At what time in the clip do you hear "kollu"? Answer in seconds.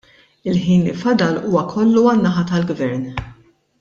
1.75-2.07